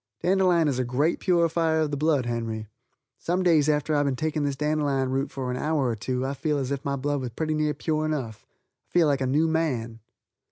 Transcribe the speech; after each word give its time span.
Dandelion 0.23 0.67
is 0.67 0.79
a 0.79 0.83
great 0.83 1.19
purifier 1.19 1.81
of 1.81 1.91
the 1.91 1.95
blood, 1.95 2.25
Henry. 2.25 2.67
Some 3.19 3.43
days 3.43 3.69
after 3.69 3.93
I've 3.93 4.05
been 4.07 4.15
taking 4.15 4.43
this 4.43 4.55
dandelion 4.55 5.11
root 5.11 5.29
for 5.29 5.51
an 5.51 5.57
hour 5.57 5.87
or 5.89 5.95
two 5.95 6.25
I 6.25 6.33
feel 6.33 6.57
as 6.57 6.71
if 6.71 6.83
my 6.83 6.95
blood 6.95 7.19
was 7.21 7.29
pretty 7.29 7.53
near 7.53 7.75
pure 7.75 8.03
enough. 8.03 8.47
I 8.89 8.93
feel 8.93 9.05
like 9.05 9.21
a 9.21 9.27
new 9.27 9.47
man. 9.47 9.99